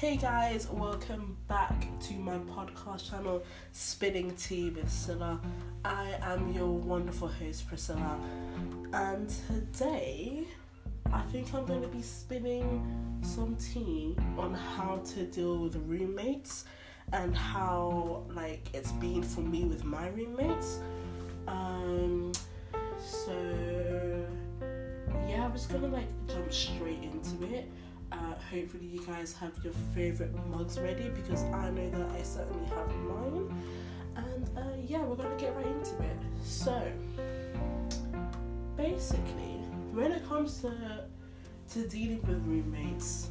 [0.00, 5.40] Hey guys, welcome back to my podcast channel, Spinning Tea with Scylla.
[5.84, 8.16] I am your wonderful host, Priscilla,
[8.92, 10.44] and today
[11.12, 16.66] I think I'm going to be spinning some tea on how to deal with roommates
[17.12, 20.78] and how like it's been for me with my roommates.
[21.48, 22.30] Um,
[23.04, 23.34] so
[25.28, 27.68] yeah, I'm just gonna like jump straight into it.
[28.50, 32.88] Hopefully, you guys have your favorite mugs ready because I know that I certainly have
[32.96, 33.62] mine.
[34.16, 36.16] And uh, yeah, we're gonna get right into it.
[36.42, 36.90] So,
[38.76, 39.58] basically,
[39.92, 41.04] when it comes to
[41.72, 43.28] to dealing with roommates,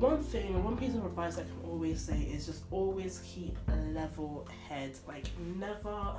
[0.00, 3.76] one thing, one piece of advice I can always say is just always keep a
[3.92, 4.92] level head.
[5.06, 6.16] Like, never,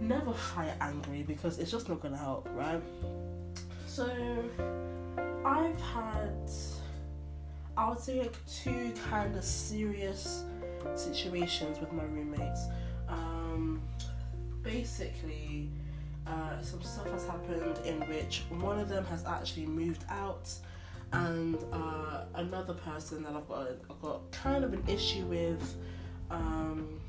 [0.00, 2.80] never fight angry because it's just not gonna help, right?
[3.86, 4.06] So,
[5.50, 6.48] I've had,
[7.76, 10.44] I would say, like two kind of serious
[10.94, 12.66] situations with my roommates.
[13.08, 13.82] Um,
[14.62, 15.68] basically,
[16.24, 20.48] uh, some stuff has happened in which one of them has actually moved out,
[21.12, 25.76] and uh, another person that I've got, I've got kind of an issue with.
[26.30, 27.00] Um,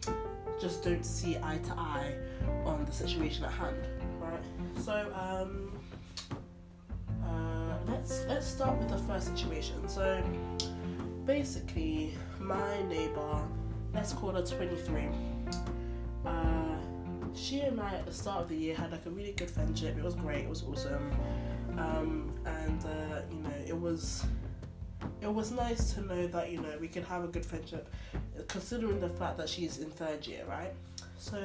[0.60, 2.16] just don't see eye to eye
[2.66, 3.88] on the situation at hand,
[4.20, 4.42] right?
[4.84, 5.72] So, um,
[7.92, 9.88] let's let's start with the first situation.
[9.88, 10.24] So
[11.26, 13.42] basically, my neighbor,
[13.94, 15.10] let's call her 23.
[16.26, 16.32] Uh,
[17.34, 19.98] she and I at the start of the year had like a really good friendship.
[19.98, 20.46] It was great.
[20.46, 21.12] It was awesome.
[21.78, 24.26] Um, and uh, you know, it was
[25.22, 27.94] it was nice to know that you know we could have a good friendship,
[28.48, 30.74] considering the fact that she's in third year, right?
[31.18, 31.38] So,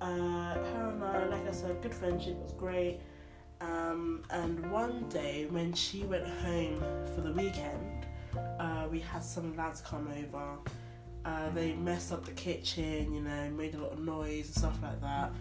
[0.00, 3.00] uh, her and I, like I said, good friendship was great.
[3.60, 6.80] Um, and one day when she went home
[7.14, 8.06] for the weekend,
[8.58, 10.58] uh, we had some lads come over.
[11.24, 14.78] Uh, they messed up the kitchen, you know, made a lot of noise and stuff
[14.82, 15.32] like that.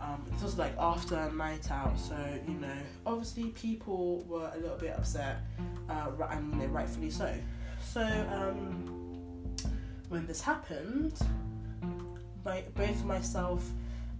[0.00, 2.76] Um, this was like after a night out, so you know,
[3.06, 5.38] obviously people were a little bit upset,
[5.88, 7.34] uh, and you know, rightfully so.
[7.80, 9.54] So um,
[10.08, 11.18] when this happened,
[12.44, 13.70] my, both myself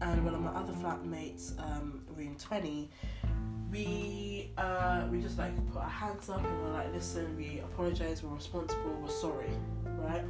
[0.01, 2.91] and one of my other flatmates, um, room twenty,
[3.75, 8.23] we uh, we just like put our hands up and we're like, listen, we apologize,
[8.23, 9.51] we're responsible, we're sorry,
[9.99, 10.25] right?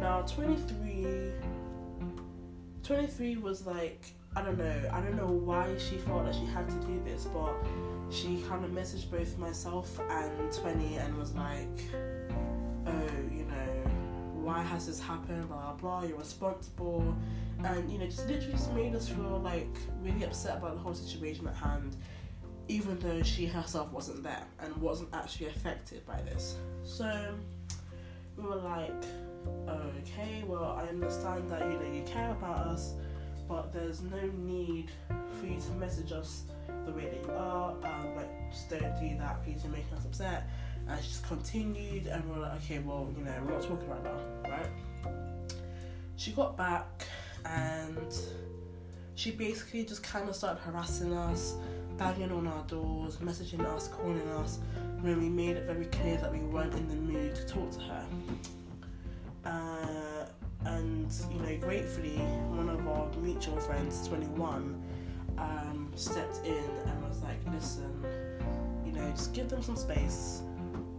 [0.00, 1.32] Now 23,
[2.84, 4.06] 23 was like,
[4.36, 7.24] I don't know, I don't know why she felt that she had to do this,
[7.24, 7.54] but
[8.10, 11.82] she kind of messaged both myself and 20 and was like,
[12.86, 13.90] oh, you know,
[14.34, 17.16] why has this happened, blah, blah, blah, you're responsible.
[17.64, 20.94] And, you know, just literally just made us feel like really upset about the whole
[20.94, 21.96] situation at hand
[22.68, 26.56] even though she herself wasn't there and wasn't actually affected by this.
[26.82, 27.34] So
[28.36, 29.04] we were like,
[29.68, 32.94] okay, well, I understand that you know you care about us,
[33.48, 34.90] but there's no need
[35.40, 36.44] for you to message us
[36.86, 37.72] the way that you are.
[37.72, 39.44] Um, like, just don't do that.
[39.44, 40.48] Please, you're making us upset.
[40.88, 43.88] And she just continued, and we we're like, okay, well, you know, we're not talking
[43.88, 45.12] right now, right?
[46.16, 47.06] She got back,
[47.46, 48.14] and
[49.14, 51.54] she basically just kind of started harassing us
[51.96, 54.58] banging on our doors, messaging us, calling us,
[55.00, 57.80] when we made it very clear that we weren't in the mood to talk to
[57.80, 58.04] her.
[59.44, 60.26] Uh,
[60.66, 62.16] and you know, gratefully,
[62.48, 64.82] one of our mutual friends, 21,
[65.36, 68.02] um, stepped in and was like, "Listen,
[68.86, 70.42] you know, just give them some space,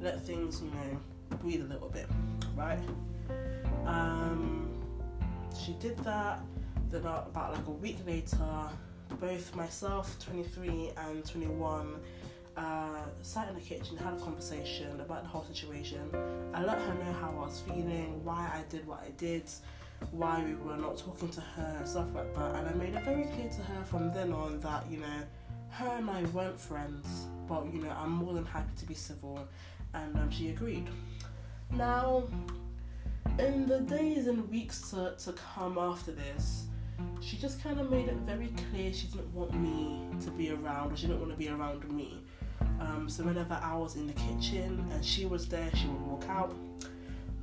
[0.01, 2.07] let things, you know, breathe a little bit,
[2.55, 2.79] right?"
[3.85, 4.69] Um,
[5.59, 6.39] she did that.
[6.91, 8.69] Then about like a week later,
[9.19, 11.95] both myself, 23, and 21
[12.57, 16.09] uh, sat in the kitchen, had a conversation about the whole situation.
[16.53, 19.43] I let her know how I was feeling, why I did what I did,
[20.11, 22.55] why we were not talking to her, stuff like that.
[22.55, 25.23] And I made it very clear to her from then on that, you know,
[25.71, 29.47] her and I weren't friends, but, you know, I'm more than happy to be civil.
[29.93, 30.87] And um, she agreed.
[31.71, 32.23] Now,
[33.39, 36.67] in the days and weeks to, to come after this,
[37.21, 40.91] she just kind of made it very clear she didn't want me to be around
[40.91, 42.19] or she didn't want to be around me.
[42.79, 46.25] Um, so whenever I was in the kitchen and she was there, she would walk
[46.29, 46.55] out.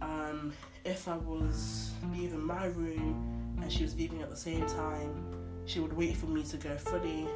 [0.01, 0.53] Um,
[0.85, 5.25] if I was leaving my room and she was leaving at the same time,
[5.67, 7.27] she would wait for me to go fully.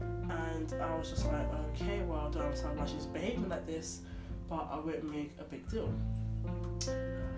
[0.00, 4.00] And I was just like, okay, well, I don't understand why she's behaving like this,
[4.48, 5.92] but I won't make a big deal.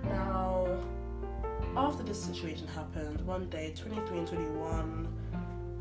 [0.04, 0.66] Now,
[1.76, 5.08] after this situation happened, one day, 23 and 21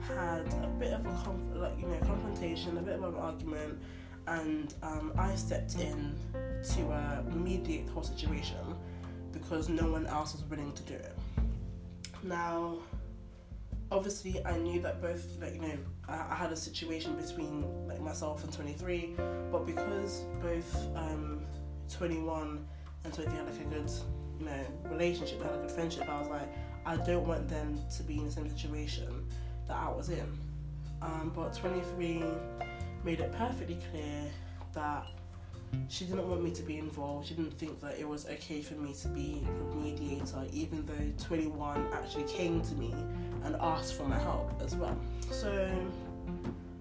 [0.07, 3.79] had a bit of a conf- like you know confrontation, a bit of an argument,
[4.27, 8.57] and um, I stepped in to uh, mediate the whole situation
[9.31, 11.17] because no one else was willing to do it.
[12.23, 12.77] Now,
[13.91, 15.77] obviously, I knew that both, like you know,
[16.07, 19.15] I, I had a situation between like myself and 23,
[19.51, 21.41] but because both um,
[21.93, 22.65] 21
[23.03, 24.03] and 23 had like a good,
[24.41, 26.49] you know, relationship, had a good friendship, I was like,
[26.85, 29.27] I don't want them to be in the same situation
[29.67, 30.27] that I was in.
[31.01, 32.23] Um, but 23
[33.03, 34.23] made it perfectly clear
[34.73, 35.05] that
[35.89, 37.27] she didn't want me to be involved.
[37.27, 41.25] She didn't think that it was okay for me to be a mediator, even though
[41.25, 42.93] 21 actually came to me
[43.43, 44.97] and asked for my help as well.
[45.29, 45.69] So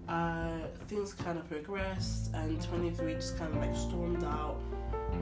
[0.09, 4.59] uh, things kind of progressed, and 23 just kind of like stormed out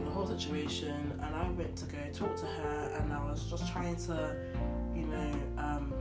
[0.09, 1.19] the whole situation.
[1.23, 4.35] And I went to go talk to her, and I was just trying to,
[4.95, 5.93] you know, um,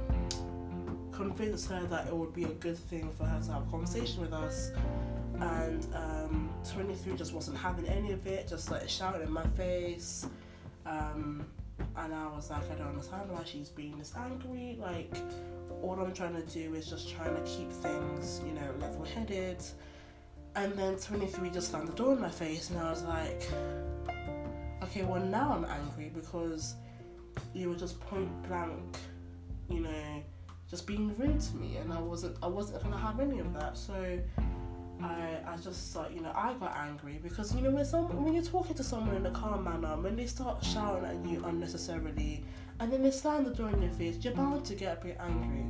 [1.12, 4.20] convince her that it would be a good thing for her to have a conversation
[4.20, 4.70] with us
[5.40, 10.26] and um, 23 just wasn't having any of it, just like shouting in my face.
[10.86, 11.46] Um,
[11.96, 14.76] and I was like, I don't understand why she's being this angry.
[14.80, 15.14] Like,
[15.82, 19.62] all I'm trying to do is just trying to keep things, you know, level headed.
[20.56, 23.48] And then 23 just slammed the door in my face, and I was like,
[24.88, 26.74] okay, well, now I'm angry because
[27.54, 28.96] you were just point blank,
[29.68, 30.22] you know,
[30.68, 33.76] just being rude to me, and I wasn't, I wasn't gonna have any of that.
[33.76, 34.18] So
[35.02, 38.34] I, I just like you know I got angry because you know when some when
[38.34, 42.44] you're talking to someone in a calm manner when they start shouting at you unnecessarily
[42.80, 45.16] and then they slam the door in your face you're bound to get a bit
[45.20, 45.64] angry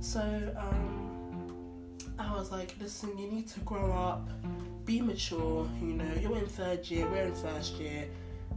[0.00, 0.20] so
[0.58, 4.28] um, I was like listen you need to grow up
[4.84, 8.06] be mature you know you're in third year we're in first year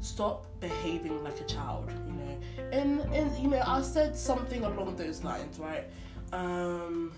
[0.01, 2.37] stop behaving like a child you know
[2.71, 5.85] and and you know I said something along those lines right
[6.33, 7.11] um,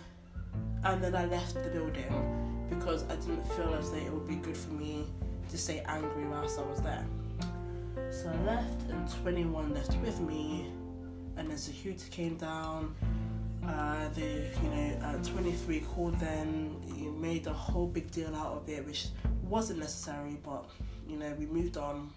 [0.84, 4.36] and then I left the building because I didn't feel as though it would be
[4.36, 5.06] good for me
[5.50, 7.06] to stay angry whilst I was there.
[8.12, 10.68] So I left, and 21 left with me,
[11.38, 12.96] and then security came down.
[13.68, 18.54] Uh, the you know uh, 23 called then you made a whole big deal out
[18.54, 19.08] of it, which
[19.44, 20.70] wasn't necessary, but
[21.08, 22.10] you know we moved on.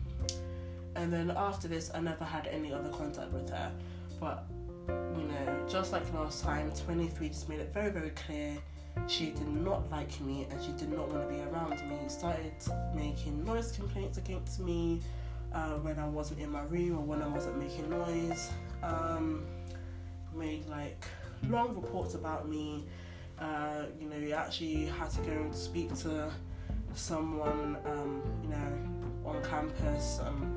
[0.97, 3.73] And then after this, I never had any other contact with her.
[4.21, 4.45] But
[4.89, 8.59] you know, just like last time, 23 just made it very very clear
[9.07, 11.97] she did not like me and she did not want to be around me.
[12.09, 12.53] Started
[12.95, 15.01] making noise complaints against me
[15.53, 18.51] uh, when I wasn't in my room or when I wasn't making noise.
[18.83, 19.45] Um,
[20.35, 21.05] made like
[21.49, 22.85] long reports about me.
[23.39, 26.31] Uh, you know, you actually had to go and speak to
[26.95, 30.21] someone, um, you know, on campus.
[30.25, 30.57] Um,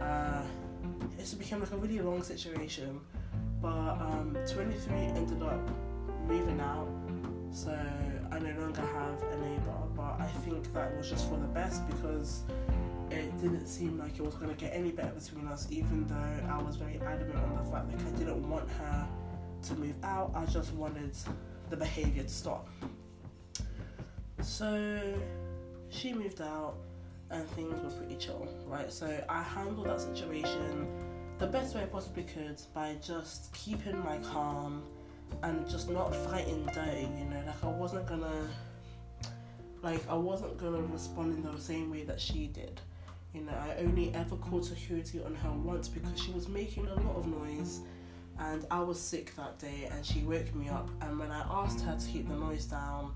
[0.00, 0.42] uh,
[1.18, 3.00] it became like a really long situation.
[3.60, 5.60] But um, 23 ended up
[6.26, 6.88] moving out
[7.52, 7.76] so
[8.30, 11.88] I no longer have a neighbour, but I think that was just for the best
[11.88, 12.42] because
[13.10, 16.52] it didn't seem like it was going to get any better between us, even though
[16.52, 19.08] I was very adamant on the fact that I didn't want her
[19.62, 20.32] to move out.
[20.34, 21.16] I just wanted
[21.70, 22.68] the behaviour to stop.
[24.42, 25.14] So
[25.88, 26.76] she moved out
[27.30, 28.92] and things were pretty chill, right?
[28.92, 30.88] So I handled that situation
[31.38, 34.82] the best way I possibly could by just keeping my calm
[35.42, 38.48] and just not fighting dirty, you know, like I wasn't gonna
[39.82, 42.80] like I wasn't gonna respond in the same way that she did.
[43.34, 46.94] You know, I only ever called security on her once because she was making a
[46.94, 47.80] lot of noise
[48.40, 51.80] and I was sick that day and she woke me up and when I asked
[51.82, 53.12] her to keep the noise down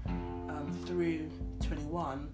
[0.49, 1.29] um, through
[1.61, 2.33] 21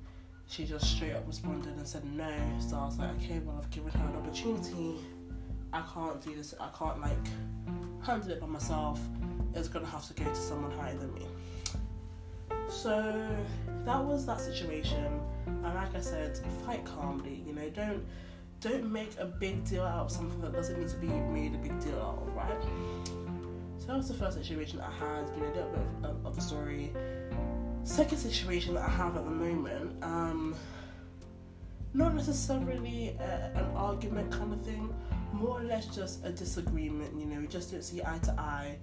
[0.48, 3.70] she just straight up responded and said no so I was like okay well I've
[3.70, 4.96] given her an opportunity
[5.72, 7.26] I can't do this I can't like
[8.02, 9.00] handle it by myself
[9.54, 11.26] It's gonna have to go to someone higher than me.
[12.68, 13.36] So
[13.84, 17.42] that was that situation, and like I said, fight calmly.
[17.46, 18.04] You know, don't
[18.60, 21.58] don't make a big deal out of something that doesn't need to be made a
[21.58, 22.62] big deal out of, right?
[23.78, 25.28] So that was the first situation I had.
[25.34, 26.92] You know, a little bit of, of the story.
[27.88, 30.54] Second situation that I have at the moment, um,
[31.94, 34.94] not necessarily a, an argument kind of thing,
[35.32, 37.18] more or less just a disagreement.
[37.18, 38.76] You know, we just don't see eye to eye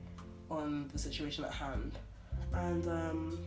[0.49, 1.99] on the situation at hand.
[2.53, 3.39] And um,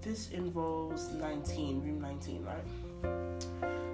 [0.00, 3.42] this involves 19, room 19, right?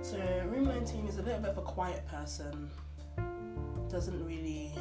[0.01, 0.17] So,
[0.49, 2.71] room 19 is a little bit of a quiet person,
[3.91, 4.73] doesn't really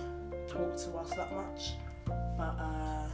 [0.48, 1.72] talk to us that much,
[2.06, 3.08] but uh,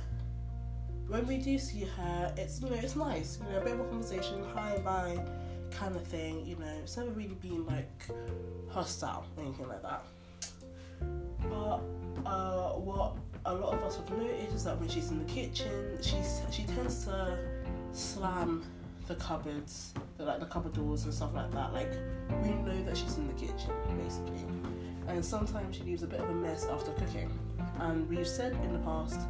[1.09, 3.79] when we do see her, it's you know it's nice, you know, a bit of
[3.81, 5.19] a conversation, hi bye,
[5.71, 6.45] kind of thing.
[6.45, 7.89] You know, it's never really been like
[8.69, 10.05] hostile, anything like that.
[11.49, 11.81] But
[12.25, 15.97] uh, what a lot of us have noticed is that when she's in the kitchen,
[16.01, 17.37] she's she tends to
[17.91, 18.63] slam
[19.07, 21.73] the cupboards, the, like the cupboard doors and stuff like that.
[21.73, 21.91] Like
[22.43, 24.45] we know that she's in the kitchen basically,
[25.07, 27.31] and sometimes she leaves a bit of a mess after cooking.
[27.79, 29.21] And we've said in the past,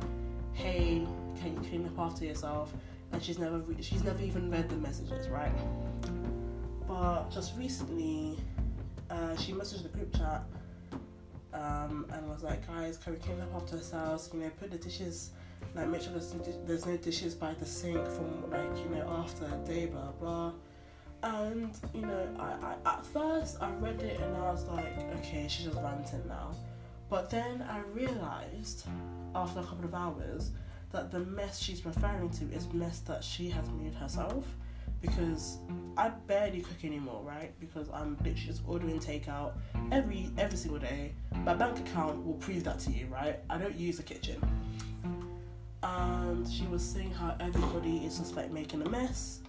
[0.54, 1.08] "Hey,
[1.40, 2.74] can you clean up after yourself?"
[3.12, 5.52] And she's never re- she's never even read the messages, right?
[6.88, 8.38] But just recently,
[9.10, 10.44] uh, she messaged the group chat
[11.54, 14.30] um, and was like, "Guys, can we clean up after ourselves?
[14.34, 15.32] You know, put the dishes."
[15.76, 16.34] like make sure there's,
[16.66, 20.52] there's no dishes by the sink from like you know after a day blah blah
[21.24, 25.48] and you know I, I at first I read it and I was like okay
[25.48, 26.52] she's just ranting now
[27.10, 28.86] but then I realized
[29.36, 30.52] after a couple of hours
[30.92, 34.46] that the mess she's referring to is mess that she has made herself
[35.02, 35.60] because
[35.96, 37.58] I barely cook anymore, right?
[37.60, 39.54] Because I'm literally just ordering takeout
[39.92, 41.14] every every single day.
[41.46, 43.40] My bank account will prove that to you, right?
[43.50, 44.42] I don't use the kitchen
[45.84, 49.40] and she was saying how everybody is just like making a mess.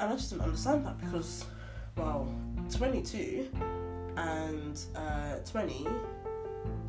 [0.00, 1.44] And I just didn't understand that because,
[1.96, 2.28] well,
[2.70, 3.48] 22
[4.16, 5.86] and uh, 20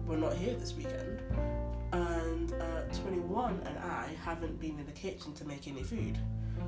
[0.08, 1.22] were not here this weekend,
[1.92, 6.18] and uh, 21 and I haven't been in the kitchen to make any food.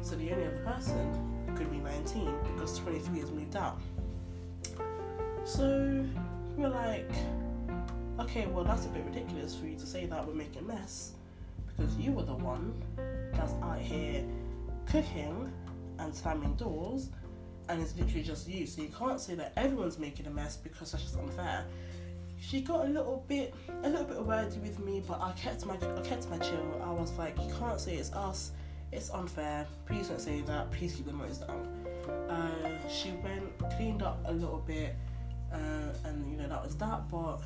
[0.02, 3.80] So the only other person could be 19 because 23 has moved out.
[5.44, 6.06] So
[6.56, 7.10] we're like,
[8.20, 11.14] okay, well, that's a bit ridiculous for you to say that we're making a mess
[11.68, 12.74] because you were the one
[13.34, 14.24] that's out here
[14.86, 15.52] cooking
[16.00, 17.10] and slamming doors
[17.70, 18.66] and it's literally just you.
[18.66, 21.66] So you can't say that everyone's making a mess because that's just unfair.
[22.40, 23.54] She got a little bit
[23.84, 26.82] a little bit wordy with me, but I kept my I kept my chill.
[26.84, 28.52] I was like, you can't say it's us,
[28.92, 29.66] it's unfair.
[29.86, 30.72] Please don't say that.
[30.72, 31.68] Please keep the noise down.
[32.30, 34.96] Uh, she went cleaned up a little bit,
[35.52, 35.58] uh,
[36.06, 37.10] and you know that was that.
[37.10, 37.42] But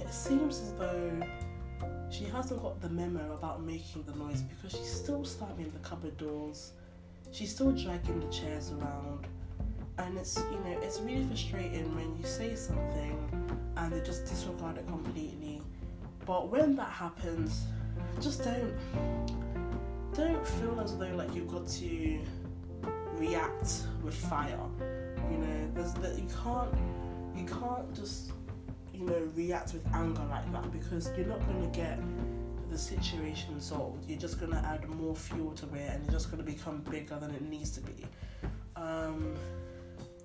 [0.00, 1.22] it seems as though
[2.10, 6.16] she hasn't got the memo about making the noise because she's still slamming the cupboard
[6.16, 6.72] doors.
[7.32, 9.26] She's still dragging the chairs around.
[9.98, 13.18] And it's you know, it's really frustrating when you say something
[13.76, 15.62] and they just disregard it completely.
[16.26, 17.64] But when that happens,
[18.20, 18.74] just don't
[20.14, 22.20] don't feel as though like you've got to
[23.16, 24.58] react with fire.
[25.30, 26.74] You know, there's that you can't
[27.36, 28.32] you can't just
[28.94, 31.98] you know, react with anger like that because you're not going to get
[32.70, 34.08] the situation solved.
[34.08, 36.78] You're just going to add more fuel to it and it's just going to become
[36.90, 38.06] bigger than it needs to be.
[38.76, 39.34] Um,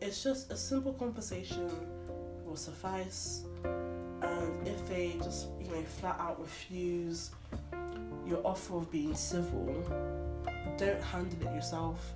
[0.01, 1.69] it's just a simple conversation
[2.45, 3.43] will suffice.
[3.63, 7.31] And if they just, you know, flat out refuse
[8.25, 9.73] your offer of being civil,
[10.77, 12.13] don't handle it yourself.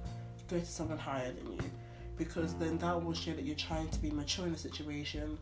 [0.49, 1.71] Go to someone higher than you
[2.17, 5.39] because then that will show that you're trying to be mature in the situation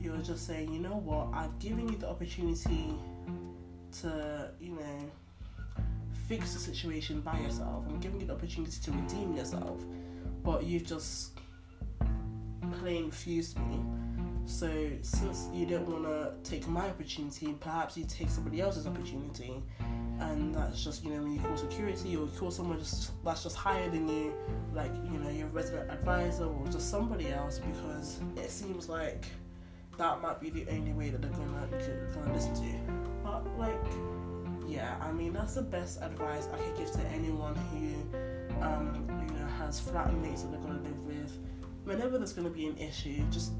[0.00, 2.94] you're just saying, you know what, I've given you the opportunity
[4.00, 5.84] to, you know,
[6.28, 7.84] fix the situation by yourself.
[7.88, 9.82] I'm giving you the opportunity to redeem yourself,
[10.44, 11.32] but you've just
[12.78, 13.80] plain fused me.
[14.46, 19.62] So since you don't want to take my opportunity, perhaps you take somebody else's opportunity,
[20.20, 23.42] and that's just you know when you call security or you call someone just that's
[23.42, 24.32] just higher than you,
[24.74, 29.26] like you know your resident advisor or just somebody else, because it seems like
[29.98, 31.68] that might be the only way that they're gonna,
[32.14, 32.80] gonna listen to you.
[33.22, 33.84] But like,
[34.66, 39.38] yeah, I mean that's the best advice I could give to anyone who, um, you
[39.38, 41.38] know, has flatmates that they're gonna live with.
[41.88, 43.52] Whenever there's gonna be an issue, just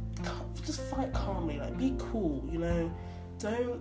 [0.63, 2.93] just fight calmly, like be cool, you know.
[3.39, 3.81] Don't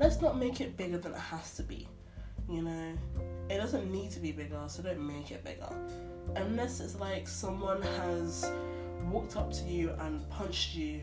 [0.00, 1.86] let's not make it bigger than it has to be.
[2.48, 2.98] You know,
[3.48, 5.68] it doesn't need to be bigger, so don't make it bigger.
[6.34, 8.50] Unless it's like someone has
[9.08, 11.02] walked up to you and punched you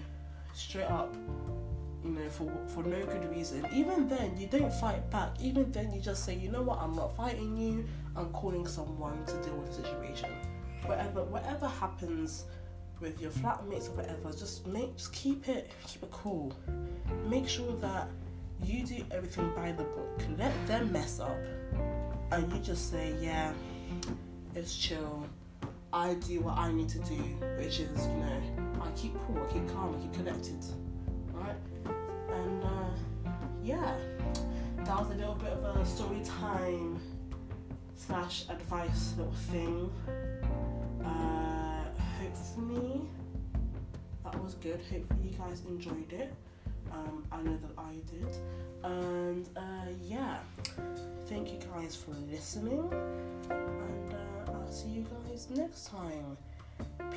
[0.54, 1.16] straight up,
[2.04, 3.66] you know, for for no good reason.
[3.74, 5.30] Even then, you don't fight back.
[5.40, 7.86] Even then, you just say, you know what, I'm not fighting you.
[8.18, 10.30] I'm calling someone to deal with the situation.
[10.86, 12.46] Whatever, whatever happens
[13.00, 16.54] with your flatmates or whatever, just make, just keep it, keep it cool.
[17.28, 18.10] Make sure that
[18.64, 20.22] you do everything by the book.
[20.38, 21.38] Let them mess up,
[22.32, 23.54] and you just say, yeah,
[24.56, 25.28] it's chill
[25.94, 27.16] I do what I need to do,
[27.58, 28.42] which is, you know,
[28.82, 30.64] I keep cool, I keep calm, I keep connected,
[31.32, 31.56] right?
[32.34, 33.30] And uh,
[33.64, 33.96] yeah,
[34.84, 37.00] that was a little bit of a story time
[37.96, 39.92] slash advice little thing.
[42.38, 43.02] Uh, hopefully
[44.24, 44.80] that was good.
[44.92, 46.34] Hopefully you guys enjoyed it.
[46.92, 48.38] Um, I know that I did.
[48.84, 50.40] And uh, yeah,
[51.28, 52.90] thank you guys for listening.
[53.50, 56.38] And uh, I'll see you guys next time.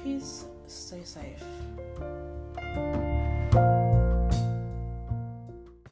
[0.03, 1.45] Peace, stay safe.